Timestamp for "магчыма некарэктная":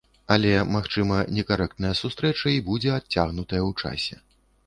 0.75-1.91